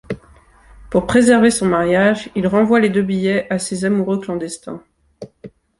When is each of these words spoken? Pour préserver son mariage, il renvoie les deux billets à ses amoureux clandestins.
Pour 0.89 1.05
préserver 1.05 1.51
son 1.51 1.67
mariage, 1.67 2.31
il 2.33 2.47
renvoie 2.47 2.79
les 2.79 2.89
deux 2.89 3.03
billets 3.03 3.45
à 3.53 3.59
ses 3.59 3.85
amoureux 3.85 4.19
clandestins. 4.19 4.81